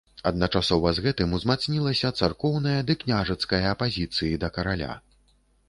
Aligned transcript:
Адначасова 0.27 0.93
з 0.99 1.03
гэтым 1.05 1.35
узмацнілася 1.39 2.11
царкоўная 2.23 2.75
ды 2.89 2.97
княжацкая 3.05 3.63
апазіцыі 3.75 4.33
да 4.45 4.53
караля. 4.59 4.93